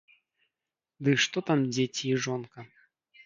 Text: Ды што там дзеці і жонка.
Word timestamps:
Ды 1.07 1.11
што 1.25 1.43
там 1.49 1.59
дзеці 1.73 2.03
і 2.13 2.17
жонка. 2.27 2.59